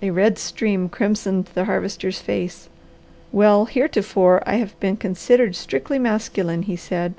[0.00, 2.70] A red stream crimsoned the Harvester's face.
[3.30, 7.12] "Well heretofore I have been considered strictly masculine," he said.